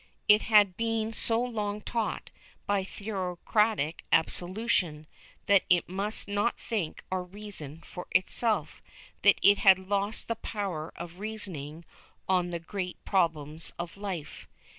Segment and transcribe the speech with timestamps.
[0.27, 2.31] It had been so long taught,
[2.65, 5.05] by theocratic absolutism,
[5.45, 8.81] that it must not think or reason for itself,
[9.21, 11.85] that it had lost the power of reasoning
[12.27, 14.47] on the great problems of life.